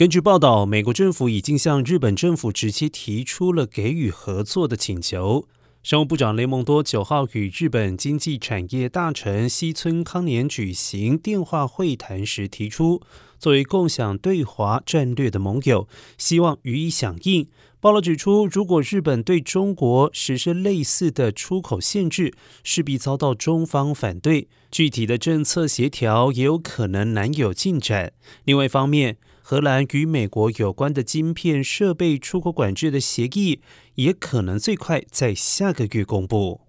[0.00, 5.46] 根据报道，美国政府已经向日本政府直接提出了给予合作的请求。
[5.82, 13.02] 商务部长雷蒙多九号与日本经济产业大臣西村康年举行电话会谈时提出，
[13.38, 15.86] 作为共享对华战略的盟友，
[16.16, 17.46] 希望予以响应。
[17.78, 22.32] 报道指出，如果日本对中国实施类似的出口限制，
[22.64, 28.14] 势必遭到中方反对，具体的政策协调也有可能难有进展。
[28.44, 29.18] 另外一方面，
[29.50, 33.60] 荷兰与美国有关的晶片设备出口管制的协议，
[33.96, 36.60] 也可能最快在下个月公布。